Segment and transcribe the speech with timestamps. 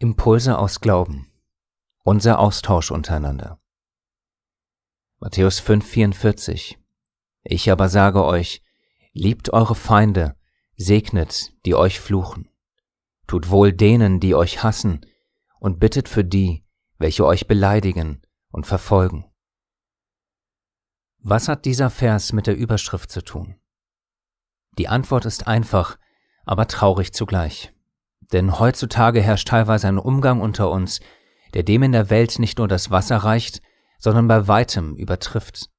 [0.00, 1.26] Impulse aus Glauben.
[2.04, 3.60] Unser Austausch untereinander.
[5.18, 6.76] Matthäus 5,44
[7.42, 8.62] Ich aber sage euch,
[9.12, 10.36] liebt eure Feinde,
[10.76, 12.48] segnet, die euch fluchen.
[13.26, 15.04] Tut wohl denen, die euch hassen,
[15.58, 16.64] und bittet für die,
[16.98, 18.22] welche euch beleidigen
[18.52, 19.24] und verfolgen.
[21.18, 23.56] Was hat dieser Vers mit der Überschrift zu tun?
[24.78, 25.98] Die Antwort ist einfach,
[26.44, 27.74] aber traurig zugleich.
[28.32, 31.00] Denn heutzutage herrscht teilweise ein Umgang unter uns,
[31.54, 33.62] der dem in der Welt nicht nur das Wasser reicht,
[33.98, 35.70] sondern bei weitem übertrifft.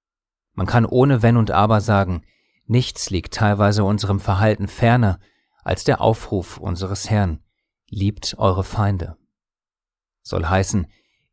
[0.54, 2.24] Man kann ohne Wenn und Aber sagen,
[2.66, 5.20] nichts liegt teilweise unserem Verhalten ferner
[5.64, 7.44] als der Aufruf unseres Herrn,
[7.90, 9.18] liebt eure Feinde.
[10.22, 10.88] Soll heißen,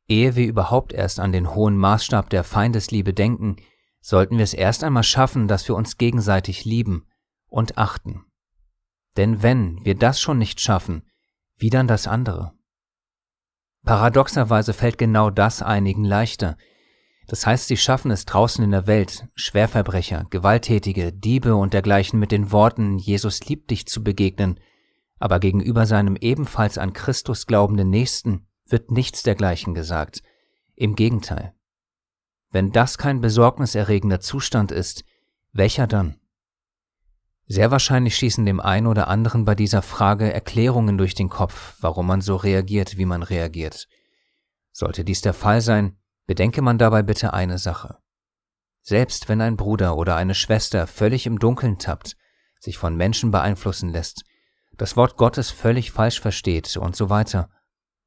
[0.08, 3.56] ehe wir überhaupt erst an den hohen Maßstab der Feindesliebe denken,
[4.00, 7.06] sollten wir es erst einmal schaffen, dass wir uns gegenseitig lieben
[7.48, 8.24] und achten.
[9.16, 11.02] Denn wenn wir das schon nicht schaffen,
[11.56, 12.52] wie dann das andere?
[13.84, 16.56] Paradoxerweise fällt genau das einigen leichter.
[17.28, 22.30] Das heißt, sie schaffen es draußen in der Welt, Schwerverbrecher, Gewalttätige, Diebe und dergleichen mit
[22.32, 24.60] den Worten Jesus liebt dich zu begegnen,
[25.18, 30.22] aber gegenüber seinem ebenfalls an Christus glaubenden Nächsten wird nichts dergleichen gesagt.
[30.74, 31.54] Im Gegenteil.
[32.50, 35.04] Wenn das kein besorgniserregender Zustand ist,
[35.52, 36.16] welcher dann?
[37.48, 42.06] Sehr wahrscheinlich schießen dem einen oder anderen bei dieser Frage Erklärungen durch den Kopf, warum
[42.06, 43.86] man so reagiert, wie man reagiert.
[44.72, 47.98] Sollte dies der Fall sein, bedenke man dabei bitte eine Sache.
[48.82, 52.16] Selbst wenn ein Bruder oder eine Schwester völlig im Dunkeln tappt,
[52.58, 54.24] sich von Menschen beeinflussen lässt,
[54.76, 57.48] das Wort Gottes völlig falsch versteht und so weiter,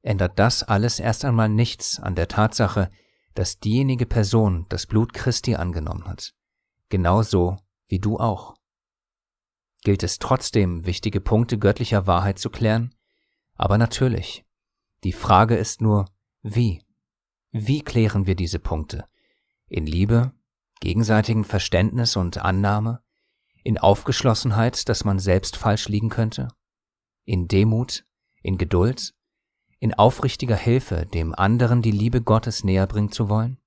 [0.02, 2.90] ändert das alles erst einmal nichts an der Tatsache,
[3.34, 6.34] dass diejenige Person das Blut Christi angenommen hat.
[6.90, 7.56] Genauso
[7.88, 8.54] wie du auch
[9.82, 12.94] gilt es trotzdem, wichtige Punkte göttlicher Wahrheit zu klären?
[13.54, 14.44] Aber natürlich.
[15.04, 16.06] Die Frage ist nur,
[16.42, 16.82] wie?
[17.52, 19.06] Wie klären wir diese Punkte?
[19.66, 20.32] In Liebe,
[20.80, 23.02] gegenseitigem Verständnis und Annahme?
[23.62, 26.48] In Aufgeschlossenheit, dass man selbst falsch liegen könnte?
[27.24, 28.04] In Demut?
[28.42, 29.14] In Geduld?
[29.78, 33.58] In aufrichtiger Hilfe, dem anderen die Liebe Gottes näher bringen zu wollen?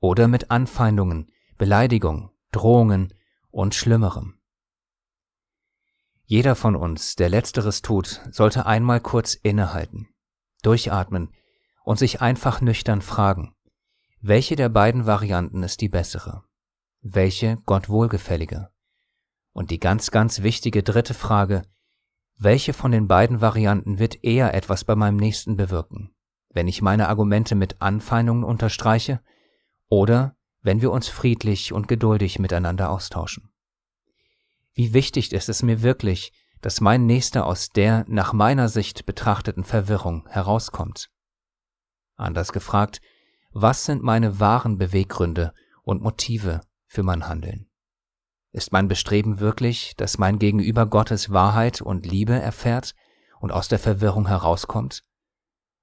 [0.00, 3.14] Oder mit Anfeindungen, Beleidigung, Drohungen
[3.50, 4.41] und Schlimmerem?
[6.32, 10.08] Jeder von uns, der letzteres tut, sollte einmal kurz innehalten,
[10.62, 11.28] durchatmen
[11.84, 13.54] und sich einfach nüchtern fragen,
[14.22, 16.42] welche der beiden Varianten ist die bessere?
[17.02, 18.70] Welche Gott wohlgefällige?
[19.52, 21.64] Und die ganz, ganz wichtige dritte Frage,
[22.38, 26.14] welche von den beiden Varianten wird eher etwas bei meinem Nächsten bewirken,
[26.48, 29.20] wenn ich meine Argumente mit Anfeindungen unterstreiche
[29.90, 33.51] oder wenn wir uns friedlich und geduldig miteinander austauschen?
[34.74, 39.64] Wie wichtig ist es mir wirklich, dass mein Nächster aus der nach meiner Sicht betrachteten
[39.64, 41.10] Verwirrung herauskommt?
[42.16, 43.00] Anders gefragt,
[43.50, 47.68] was sind meine wahren Beweggründe und Motive für mein Handeln?
[48.52, 52.94] Ist mein Bestreben wirklich, dass mein Gegenüber Gottes Wahrheit und Liebe erfährt
[53.40, 55.04] und aus der Verwirrung herauskommt?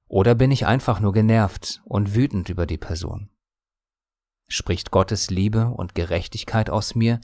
[0.07, 3.29] Oder bin ich einfach nur genervt und wütend über die Person?
[4.47, 7.19] Spricht Gottes Liebe und Gerechtigkeit aus mir,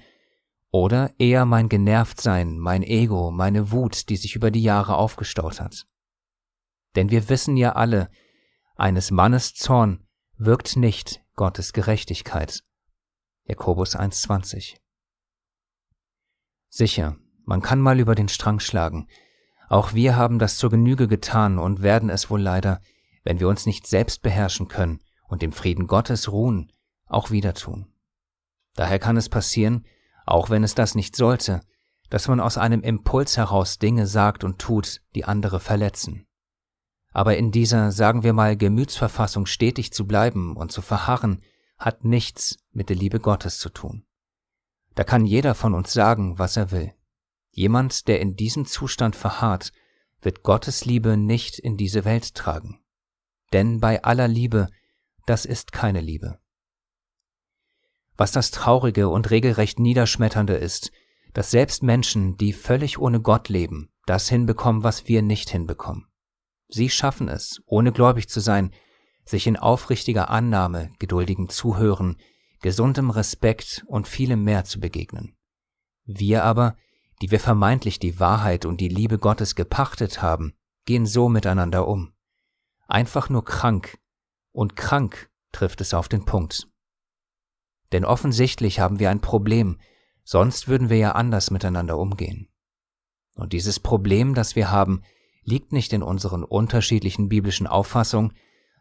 [0.76, 5.88] oder eher mein Genervtsein, mein Ego, meine Wut, die sich über die Jahre aufgestaut hat.
[6.98, 8.10] Denn wir wissen ja alle,
[8.76, 10.06] eines Mannes Zorn
[10.36, 12.62] wirkt nicht Gottes Gerechtigkeit.
[13.46, 14.76] Jakobus 1,20
[16.68, 17.16] Sicher,
[17.46, 19.08] man kann mal über den Strang schlagen.
[19.70, 22.82] Auch wir haben das zur Genüge getan und werden es wohl leider,
[23.24, 25.00] wenn wir uns nicht selbst beherrschen können
[25.30, 26.70] und dem Frieden Gottes ruhen,
[27.06, 27.94] auch wieder tun.
[28.74, 29.86] Daher kann es passieren,
[30.26, 31.62] auch wenn es das nicht sollte,
[32.10, 36.28] dass man aus einem Impuls heraus Dinge sagt und tut, die andere verletzen.
[37.12, 41.42] Aber in dieser, sagen wir mal, Gemütsverfassung stetig zu bleiben und zu verharren,
[41.78, 44.06] hat nichts mit der Liebe Gottes zu tun.
[44.96, 46.94] Da kann jeder von uns sagen, was er will.
[47.52, 49.72] Jemand, der in diesem Zustand verharrt,
[50.22, 52.82] wird Gottes Liebe nicht in diese Welt tragen.
[53.54, 54.70] Denn bei aller Liebe,
[55.26, 56.40] das ist keine Liebe.
[58.18, 60.92] Was das Traurige und regelrecht Niederschmetternde ist,
[61.34, 66.08] dass selbst Menschen, die völlig ohne Gott leben, das hinbekommen, was wir nicht hinbekommen.
[66.68, 68.72] Sie schaffen es, ohne gläubig zu sein,
[69.26, 72.18] sich in aufrichtiger Annahme, geduldigem Zuhören,
[72.62, 75.36] gesundem Respekt und vielem mehr zu begegnen.
[76.06, 76.78] Wir aber,
[77.22, 80.54] die wir vermeintlich die Wahrheit und die Liebe Gottes gepachtet haben,
[80.86, 82.14] gehen so miteinander um.
[82.88, 83.98] Einfach nur krank,
[84.52, 86.68] und krank trifft es auf den Punkt.
[87.96, 89.80] Denn offensichtlich haben wir ein Problem,
[90.26, 92.50] sonst würden wir ja anders miteinander umgehen.
[93.36, 95.04] Und dieses Problem, das wir haben,
[95.44, 98.34] liegt nicht in unseren unterschiedlichen biblischen Auffassungen,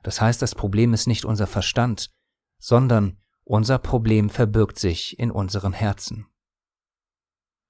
[0.02, 2.11] das heißt, das Problem ist nicht unser Verstand,
[2.58, 6.26] sondern unser Problem verbirgt sich in unseren Herzen.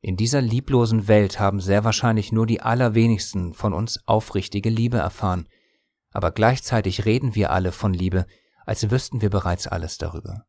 [0.01, 5.47] In dieser lieblosen Welt haben sehr wahrscheinlich nur die allerwenigsten von uns aufrichtige Liebe erfahren,
[6.11, 8.25] aber gleichzeitig reden wir alle von Liebe,
[8.65, 10.47] als wüssten wir bereits alles darüber.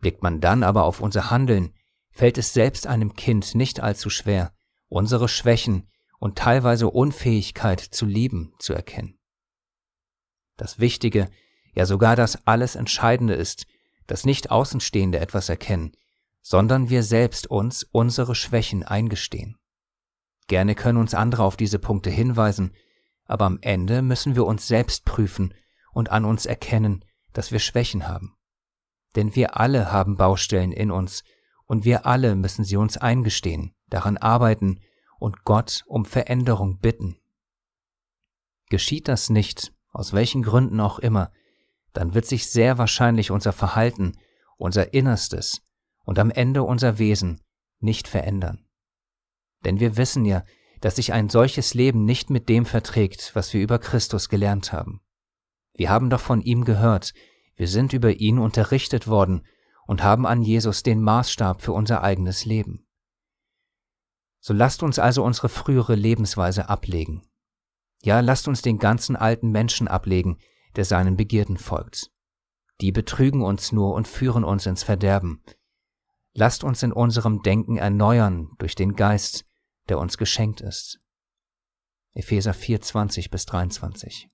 [0.00, 1.74] Blickt man dann aber auf unser Handeln,
[2.10, 4.52] fällt es selbst einem Kind nicht allzu schwer,
[4.88, 9.18] unsere Schwächen und teilweise Unfähigkeit zu lieben zu erkennen.
[10.56, 11.28] Das Wichtige,
[11.74, 13.66] ja sogar das alles Entscheidende ist,
[14.06, 15.92] dass nicht Außenstehende etwas erkennen,
[16.40, 19.56] sondern wir selbst uns unsere Schwächen eingestehen.
[20.48, 22.74] Gerne können uns andere auf diese Punkte hinweisen,
[23.26, 25.54] aber am Ende müssen wir uns selbst prüfen
[25.92, 27.04] und an uns erkennen,
[27.34, 28.37] dass wir Schwächen haben.
[29.18, 31.24] Denn wir alle haben Baustellen in uns,
[31.66, 34.78] und wir alle müssen sie uns eingestehen, daran arbeiten
[35.18, 37.18] und Gott um Veränderung bitten.
[38.70, 41.32] Geschieht das nicht, aus welchen Gründen auch immer,
[41.94, 44.12] dann wird sich sehr wahrscheinlich unser Verhalten,
[44.56, 45.62] unser Innerstes
[46.04, 47.40] und am Ende unser Wesen
[47.80, 48.68] nicht verändern.
[49.64, 50.44] Denn wir wissen ja,
[50.80, 55.00] dass sich ein solches Leben nicht mit dem verträgt, was wir über Christus gelernt haben.
[55.74, 57.14] Wir haben doch von ihm gehört,
[57.58, 59.44] wir sind über ihn unterrichtet worden
[59.88, 62.86] und haben an Jesus den Maßstab für unser eigenes Leben.
[64.38, 67.26] So lasst uns also unsere frühere Lebensweise ablegen.
[68.02, 70.38] Ja, lasst uns den ganzen alten Menschen ablegen,
[70.76, 72.12] der seinen Begierden folgt.
[72.80, 75.42] Die betrügen uns nur und führen uns ins Verderben.
[76.34, 79.46] Lasst uns in unserem Denken erneuern durch den Geist,
[79.88, 81.00] der uns geschenkt ist.
[82.12, 84.30] Epheser 4, 20 bis 23.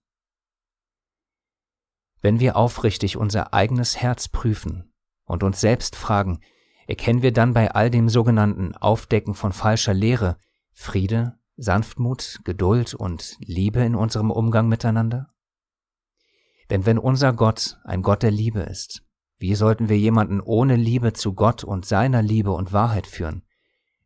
[2.24, 4.90] Wenn wir aufrichtig unser eigenes Herz prüfen
[5.26, 6.40] und uns selbst fragen,
[6.86, 10.38] erkennen wir dann bei all dem sogenannten Aufdecken von falscher Lehre
[10.72, 15.28] Friede, Sanftmut, Geduld und Liebe in unserem Umgang miteinander?
[16.70, 19.04] Denn wenn unser Gott ein Gott der Liebe ist,
[19.36, 23.42] wie sollten wir jemanden ohne Liebe zu Gott und seiner Liebe und Wahrheit führen?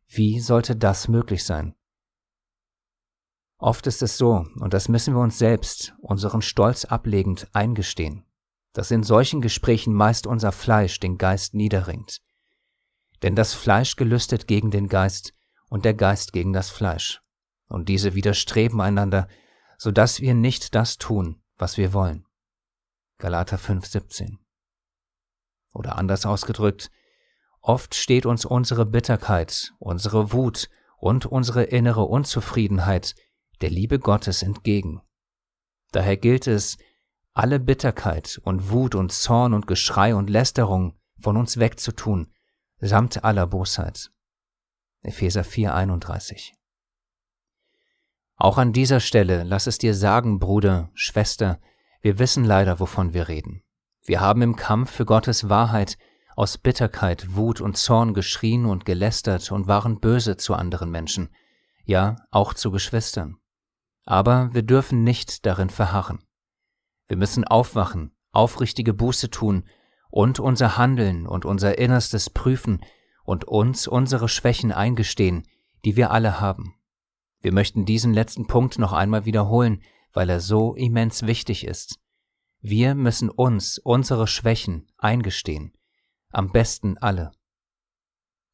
[0.09, 1.73] Wie sollte das möglich sein?
[3.61, 8.25] Oft ist es so, und das müssen wir uns selbst, unseren Stolz ablegend, eingestehen,
[8.71, 12.21] dass in solchen Gesprächen meist unser Fleisch den Geist niederringt.
[13.21, 15.33] Denn das Fleisch gelüstet gegen den Geist
[15.67, 17.21] und der Geist gegen das Fleisch.
[17.67, 19.27] Und diese widerstreben einander,
[19.77, 22.25] so dass wir nicht das tun, was wir wollen.
[23.17, 24.37] Galater 5,17.
[25.73, 26.91] Oder anders ausgedrückt,
[27.59, 33.15] oft steht uns unsere Bitterkeit, unsere Wut und unsere innere Unzufriedenheit
[33.61, 35.01] der Liebe Gottes entgegen.
[35.91, 36.77] Daher gilt es,
[37.33, 42.33] alle Bitterkeit und Wut und Zorn und Geschrei und Lästerung von uns wegzutun,
[42.79, 44.11] samt aller Bosheit.
[45.01, 46.51] Epheser 4,31
[48.35, 51.59] Auch an dieser Stelle lass es dir sagen, Bruder, Schwester,
[52.01, 53.63] wir wissen leider, wovon wir reden.
[54.03, 55.97] Wir haben im Kampf für Gottes Wahrheit
[56.35, 61.29] aus Bitterkeit, Wut und Zorn geschrien und gelästert und waren böse zu anderen Menschen,
[61.83, 63.38] ja auch zu Geschwistern.
[64.05, 66.23] Aber wir dürfen nicht darin verharren.
[67.07, 69.67] Wir müssen aufwachen, aufrichtige Buße tun
[70.09, 72.81] und unser Handeln und unser Innerstes prüfen
[73.23, 75.47] und uns unsere Schwächen eingestehen,
[75.85, 76.75] die wir alle haben.
[77.41, 79.81] Wir möchten diesen letzten Punkt noch einmal wiederholen,
[80.13, 81.99] weil er so immens wichtig ist.
[82.61, 85.73] Wir müssen uns unsere Schwächen eingestehen,
[86.31, 87.31] am besten alle.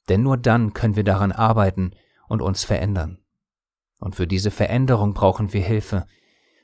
[0.10, 1.92] Denn nur dann können wir daran arbeiten
[2.28, 3.25] und uns verändern.
[4.06, 6.06] Und für diese Veränderung brauchen wir Hilfe,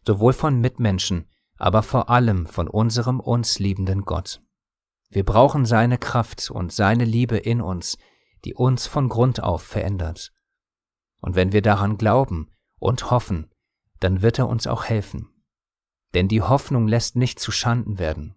[0.05, 4.43] sowohl von Mitmenschen, aber vor allem von unserem uns liebenden Gott.
[5.09, 7.97] Wir brauchen seine Kraft und seine Liebe in uns,
[8.45, 10.31] die uns von Grund auf verändert.
[11.19, 13.49] Und wenn wir daran glauben und hoffen,
[13.99, 15.27] dann wird er uns auch helfen.
[16.13, 18.35] Denn die Hoffnung lässt nicht zu Schanden werden.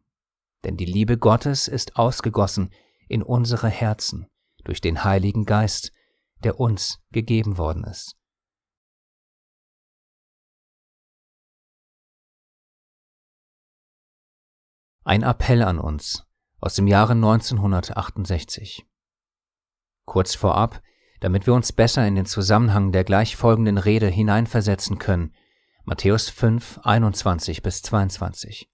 [0.64, 2.70] Denn die Liebe Gottes ist ausgegossen
[3.06, 4.28] in unsere Herzen
[4.64, 5.92] durch den Heiligen Geist,
[6.42, 8.16] der uns gegeben worden ist.
[15.06, 16.24] Ein Appell an uns
[16.60, 18.86] aus dem Jahre 1968.
[20.06, 20.80] Kurz vorab,
[21.20, 25.34] damit wir uns besser in den Zusammenhang der gleichfolgenden Rede hineinversetzen können,
[25.84, 28.70] Matthäus 5, 21 bis 22.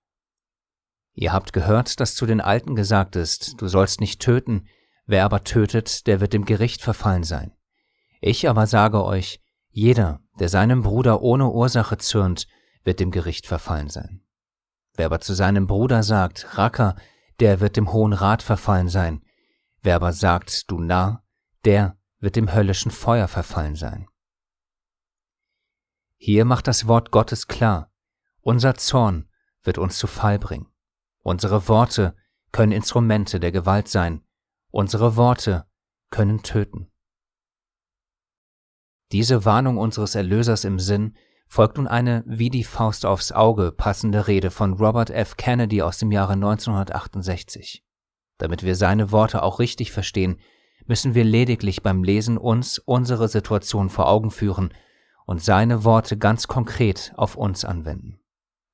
[1.15, 4.69] Ihr habt gehört, dass zu den Alten gesagt ist, du sollst nicht töten,
[5.07, 7.51] wer aber tötet, der wird dem Gericht verfallen sein.
[8.21, 12.47] Ich aber sage euch, jeder, der seinem Bruder ohne Ursache zürnt,
[12.85, 14.23] wird dem Gericht verfallen sein.
[15.01, 16.95] Wer aber zu seinem Bruder sagt, Racker,
[17.39, 19.23] der wird dem Hohen Rat verfallen sein.
[19.81, 21.25] Wer aber sagt, du Narr,
[21.65, 24.09] der wird dem höllischen Feuer verfallen sein.
[26.19, 27.91] Hier macht das Wort Gottes klar,
[28.43, 29.27] unser Zorn
[29.63, 30.71] wird uns zu Fall bringen.
[31.23, 32.15] Unsere Worte
[32.53, 34.23] können Instrumente der Gewalt sein,
[34.69, 35.67] unsere Worte
[36.11, 36.93] können töten.
[39.13, 41.17] Diese Warnung unseres Erlösers im Sinn
[41.51, 45.37] folgt nun eine wie die Faust aufs Auge passende Rede von Robert F.
[45.37, 47.85] Kennedy aus dem Jahre 1968.
[48.39, 50.39] Damit wir seine Worte auch richtig verstehen,
[50.87, 54.73] müssen wir lediglich beim Lesen uns unsere Situation vor Augen führen
[55.27, 58.21] und seine Worte ganz konkret auf uns anwenden.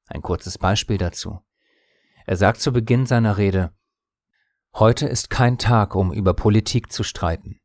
[0.06, 1.40] Ein kurzes Beispiel dazu.
[2.26, 3.72] Er sagt zu Beginn seiner Rede,
[4.74, 7.58] Heute ist kein Tag, um über Politik zu streiten.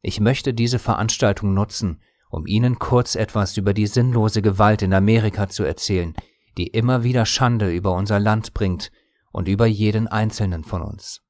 [0.00, 5.48] Ich möchte diese Veranstaltung nutzen, um Ihnen kurz etwas über die sinnlose Gewalt in Amerika
[5.48, 6.14] zu erzählen,
[6.56, 8.90] die immer wieder Schande über unser Land bringt
[9.32, 11.20] und über jeden einzelnen von uns.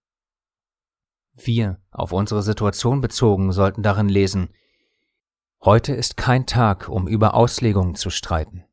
[1.34, 4.50] Wir, auf unsere Situation bezogen, sollten darin lesen,
[5.64, 8.64] Heute ist kein Tag, um über Auslegungen zu streiten.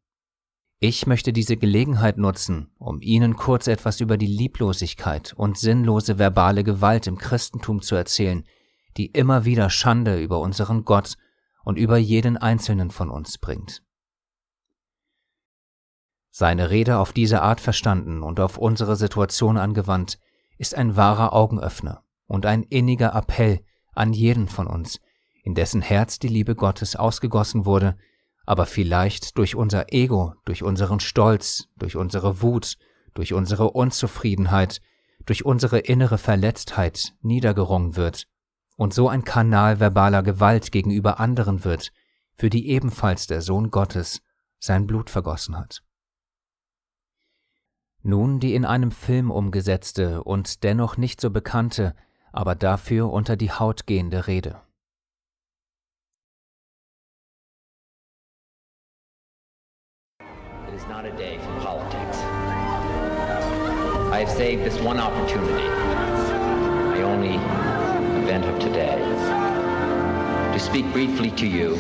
[0.80, 6.64] Ich möchte diese Gelegenheit nutzen, um Ihnen kurz etwas über die Lieblosigkeit und sinnlose verbale
[6.64, 8.44] Gewalt im Christentum zu erzählen,
[8.98, 11.16] die immer wieder Schande über unseren Gott
[11.64, 13.84] und über jeden einzelnen von uns bringt.
[16.32, 20.20] Seine Rede auf diese Art verstanden und auf unsere Situation angewandt,
[20.58, 23.62] ist ein wahrer Augenöffner und ein inniger Appell
[23.94, 25.00] an jeden von uns,
[25.44, 27.98] in dessen Herz die Liebe Gottes ausgegossen wurde,
[28.46, 32.78] aber vielleicht durch unser Ego, durch unseren Stolz, durch unsere Wut,
[33.14, 34.82] durch unsere Unzufriedenheit,
[35.26, 38.28] durch unsere innere Verletztheit niedergerungen wird
[38.80, 41.92] und so ein Kanal verbaler Gewalt gegenüber anderen wird,
[42.34, 44.22] für die ebenfalls der Sohn Gottes
[44.58, 45.84] sein Blut vergossen hat.
[48.04, 51.94] Nun die in einem Film umgesetzte und dennoch nicht so bekannte,
[52.32, 54.62] aber dafür unter die Haut gehende Rede.
[60.88, 62.18] not a day for politics.
[64.12, 65.68] I have saved this one opportunity,
[66.94, 67.59] my only
[68.30, 69.00] event of today,
[70.54, 71.74] to speak briefly to you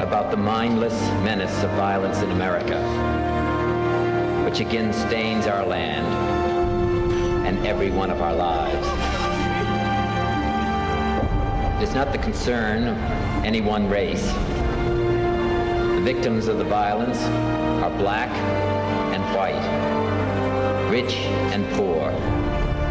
[0.00, 2.80] about the mindless menace of violence in America,
[4.46, 6.06] which again stains our land
[7.46, 8.86] and every one of our lives.
[11.76, 12.96] It is not the concern of
[13.44, 14.24] any one race.
[15.96, 17.18] The victims of the violence
[17.84, 18.30] are black
[19.12, 21.16] and white, rich
[21.52, 22.12] and poor,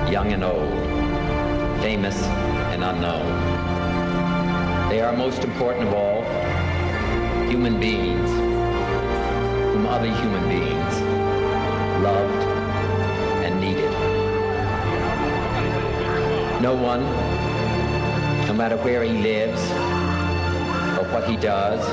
[0.07, 1.04] young and old,
[1.85, 2.19] famous
[2.73, 3.27] and unknown.
[4.89, 6.23] They are most important of all,
[7.47, 8.27] human beings,
[9.71, 10.93] whom other human beings
[12.01, 12.43] loved
[13.45, 13.91] and needed.
[16.59, 17.03] No one,
[18.47, 19.61] no matter where he lives
[20.97, 21.85] or what he does,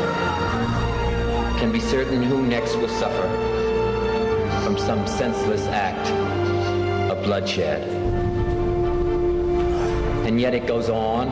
[1.61, 3.29] can be certain who next will suffer
[4.65, 6.09] from some senseless act
[7.11, 8.02] of bloodshed.
[10.27, 11.29] And yet it goes on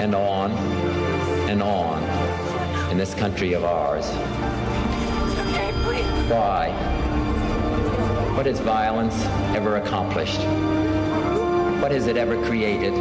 [0.00, 0.50] and on
[1.48, 2.02] and on
[2.90, 4.06] in this country of ours.
[6.30, 6.70] Why?
[8.36, 9.14] What has violence
[9.54, 10.40] ever accomplished?
[11.80, 12.94] What has it ever created?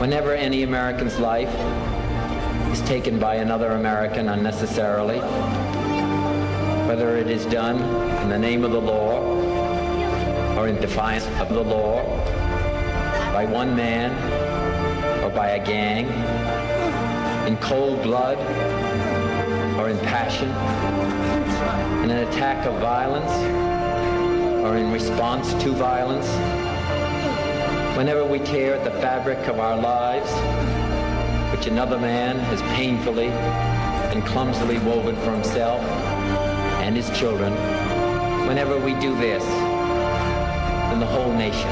[0.00, 1.54] whenever any American's life
[2.72, 5.20] is taken by another American unnecessarily,
[6.90, 7.80] whether it is done
[8.20, 9.20] in the name of the law
[10.58, 12.02] or in defiance of the law,
[13.32, 14.10] by one man
[15.22, 16.06] or by a gang,
[17.46, 18.38] in cold blood
[19.78, 20.48] or in passion,
[22.02, 23.30] in an attack of violence
[24.64, 26.26] or in response to violence,
[27.96, 30.32] whenever we tear at the fabric of our lives,
[31.56, 36.09] which another man has painfully and clumsily woven for himself
[36.90, 37.52] and his children,
[38.48, 41.70] whenever we do this, then the whole nation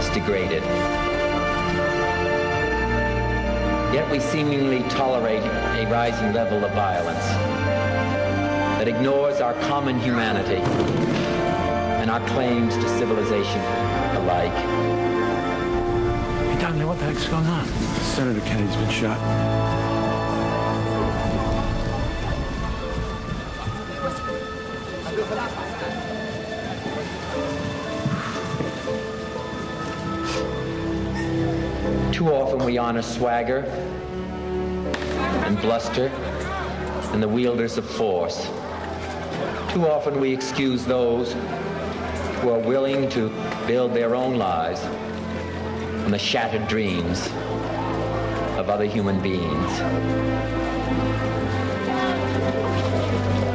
[0.00, 0.62] is degraded.
[3.92, 7.22] Yet we seemingly tolerate a rising level of violence
[8.78, 10.62] that ignores our common humanity
[12.00, 13.60] and our claims to civilization
[14.16, 14.54] alike.
[16.58, 17.66] Dominic, what the heck's going on?
[18.16, 19.87] Senator Kennedy's been shot.
[32.76, 33.60] Honor swagger
[35.46, 36.08] and bluster
[37.12, 38.46] and the wielders of force.
[39.72, 41.32] Too often we excuse those
[42.40, 43.30] who are willing to
[43.66, 44.80] build their own lives
[46.04, 47.28] on the shattered dreams
[48.58, 49.78] of other human beings.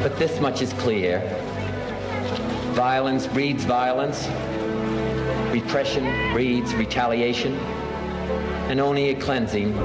[0.02, 1.20] But this much is clear.
[2.72, 4.28] Violence breeds violence.
[5.52, 7.73] Repression breeds retaliation.
[8.68, 9.76] And only a cleansing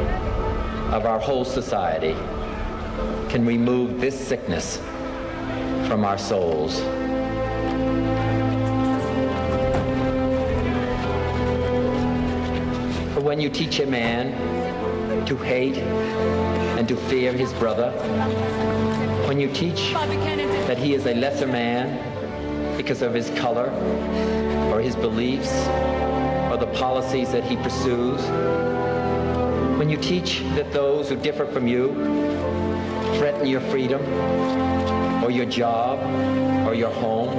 [0.91, 2.13] of our whole society
[3.29, 4.77] can remove this sickness
[5.87, 6.79] from our souls.
[13.13, 14.33] For when you teach a man
[15.25, 17.91] to hate and to fear his brother,
[19.27, 23.69] when you teach that he is a lesser man because of his color
[24.73, 25.51] or his beliefs
[26.59, 28.21] the policies that he pursues,
[29.79, 31.93] when you teach that those who differ from you
[33.17, 34.01] threaten your freedom
[35.23, 35.99] or your job
[36.67, 37.33] or your home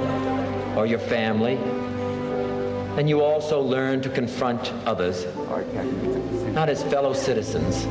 [0.77, 1.55] or your family,
[2.95, 5.25] then you also learn to confront others,
[6.53, 7.85] not as fellow citizens,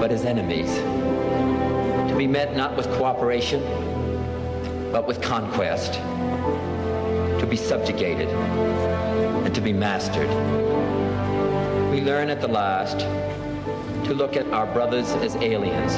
[0.00, 0.74] but as enemies,
[2.10, 3.62] to be met not with cooperation,
[4.90, 5.94] but with conquest,
[7.40, 8.28] to be subjugated.
[8.28, 9.13] and
[9.54, 10.28] to be mastered.
[11.92, 12.98] We learn at the last
[14.04, 15.92] to look at our brothers as aliens,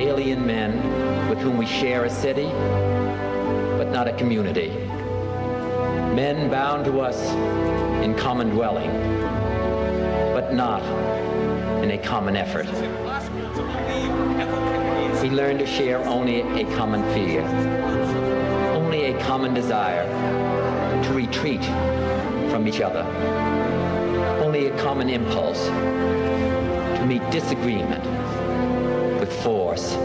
[0.00, 2.46] alien men with whom we share a city,
[3.76, 4.70] but not a community.
[6.16, 7.20] Men bound to us
[8.02, 8.90] in common dwelling,
[10.32, 10.82] but not
[11.84, 12.66] in a common effort.
[15.22, 17.42] We learn to share only a common fear,
[18.74, 20.06] only a common desire
[21.02, 21.60] to retreat
[22.50, 23.02] from each other,
[24.42, 28.04] only a common impulse to meet disagreement
[29.20, 29.96] with force.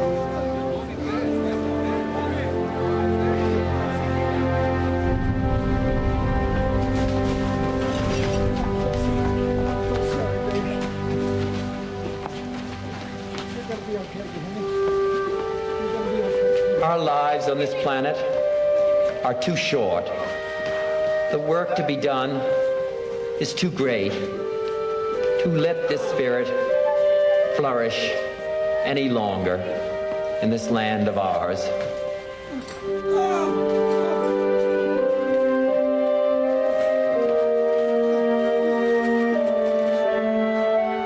[16.84, 18.18] Our lives on this planet
[19.24, 20.06] are too short.
[21.32, 22.32] The work to be done
[23.40, 26.46] is too great to let this spirit
[27.56, 28.12] flourish
[28.84, 29.56] any longer
[30.42, 31.62] in this land of ours.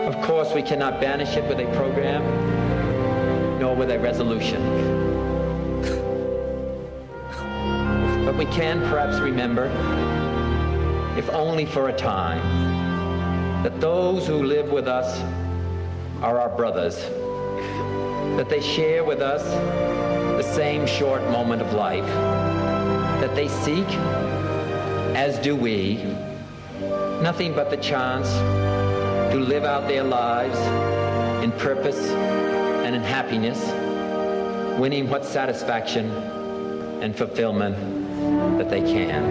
[0.07, 2.23] Of course, we cannot banish it with a program,
[3.59, 5.34] nor with a resolution.
[8.35, 9.67] But we can perhaps remember,
[11.17, 12.41] if only for a time,
[13.63, 15.21] that those who live with us
[16.21, 16.97] are our brothers,
[18.35, 19.41] that they share with us
[20.35, 22.05] the same short moment of life,
[23.21, 23.87] that they seek,
[25.15, 26.03] as do we,
[27.21, 28.29] nothing but the chance
[29.31, 30.59] to live out their lives
[31.41, 33.63] in purpose and in happiness,
[34.77, 36.11] winning what satisfaction
[37.01, 37.94] and fulfillment
[38.57, 39.23] that they can.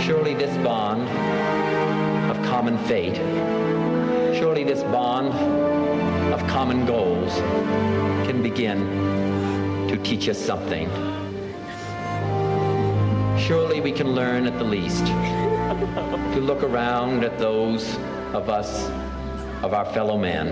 [0.00, 1.02] Surely this bond
[2.30, 3.16] of common fate,
[4.36, 5.28] surely this bond
[6.32, 7.34] of common goals
[8.26, 8.78] can begin
[9.90, 10.88] to teach us something.
[13.36, 17.96] Surely we can learn at the least to look around at those
[18.32, 18.86] of us,
[19.64, 20.46] of our fellow men.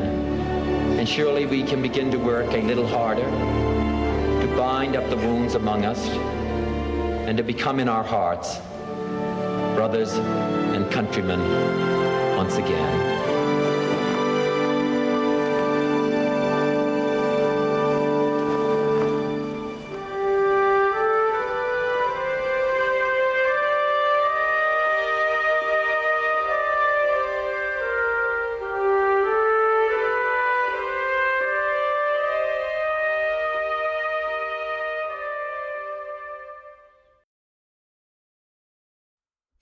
[0.99, 3.31] And surely we can begin to work a little harder
[4.41, 6.05] to bind up the wounds among us
[7.29, 8.59] and to become in our hearts
[9.77, 11.41] brothers and countrymen
[12.37, 13.18] once again.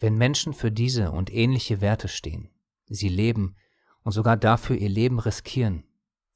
[0.06, 2.48] Wenn Menschen für diese und ähnliche Werte stehen,
[2.86, 3.56] sie leben
[4.04, 5.82] und sogar dafür ihr Leben riskieren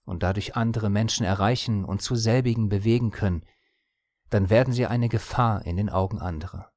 [0.04, 3.44] und dadurch andere Menschen erreichen und zu selbigen bewegen können,
[4.28, 6.72] dann werden sie eine Gefahr in den Augen anderer.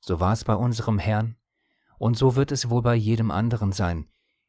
[0.00, 1.36] So war es bei unserem Herrn,
[1.98, 4.08] und so wird es wohl bei jedem anderen sein,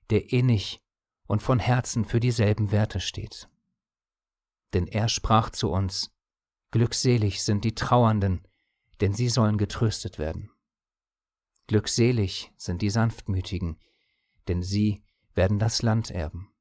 [0.09, 0.81] der innig
[1.27, 3.49] und von Herzen für dieselben Werte steht.
[4.73, 6.15] Denn er sprach zu uns,
[6.71, 8.47] Glückselig sind die Trauernden,
[9.01, 10.50] denn sie sollen getröstet werden.
[11.71, 13.79] Glückselig sind die Sanftmütigen,
[14.49, 15.05] denn sie
[15.36, 16.53] werden das Land erben.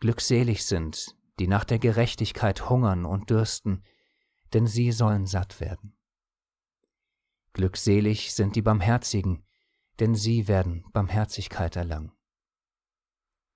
[0.00, 3.84] Glückselig sind, die nach der Gerechtigkeit hungern und dürsten,
[4.52, 5.96] denn sie sollen satt werden.
[7.52, 9.46] Glückselig sind die Barmherzigen,
[10.00, 12.10] denn sie werden Barmherzigkeit erlangen.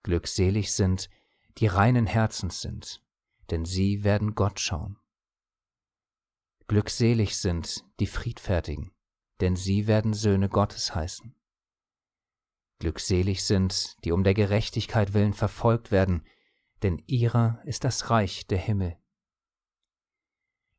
[0.05, 1.11] Glückselig sind,
[1.59, 3.03] die reinen Herzens sind,
[3.51, 5.01] denn sie werden Gott schauen.
[6.69, 8.93] Glückselig sind die Friedfertigen,
[9.41, 11.35] denn sie werden Söhne Gottes heißen.
[12.79, 16.27] Glückselig sind, die um der Gerechtigkeit willen verfolgt werden,
[16.83, 18.99] denn ihrer ist das Reich der Himmel.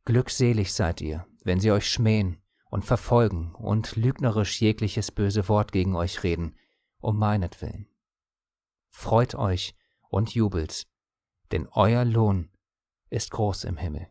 [0.06, 5.96] Glückselig seid ihr, wenn sie euch schmähen und verfolgen und lügnerisch jegliches böse Wort gegen
[5.96, 6.58] euch reden,
[7.00, 7.90] um meinetwillen.
[8.90, 9.76] Freut euch
[10.10, 10.88] und jubelt,
[11.52, 12.52] denn euer Lohn
[13.10, 14.08] ist groß im Himmel.